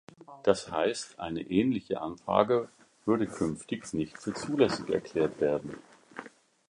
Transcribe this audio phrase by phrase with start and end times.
[0.41, 2.69] Das heißt, eine ähnliche Anfrage
[3.05, 5.75] würde künftig nicht für zulässig erklärt werden.